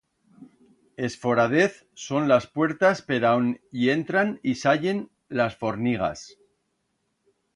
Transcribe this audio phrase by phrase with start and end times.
[1.07, 3.51] Els foradets son las puertas per a on
[3.83, 5.03] i entran y sallen
[5.41, 6.27] las fornigas.